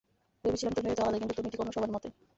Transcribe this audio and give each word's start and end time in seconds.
ভেবেছিলাম 0.43 0.73
তুমি 0.73 0.87
হয়তো 0.89 1.03
আলাদা, 1.03 1.17
কিন্তু 1.19 1.35
তুমি 1.35 1.49
ঠিক 1.49 1.61
অন্য 1.61 1.71
সবার 1.73 1.91
মতোই। 1.91 2.11